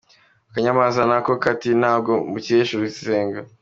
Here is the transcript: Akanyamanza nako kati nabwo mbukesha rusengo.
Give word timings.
Akanyamanza 0.49 1.01
nako 1.09 1.31
kati 1.43 1.69
nabwo 1.81 2.11
mbukesha 2.29 2.73
rusengo. 2.81 3.39